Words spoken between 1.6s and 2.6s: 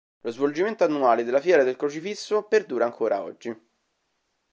del Crocifisso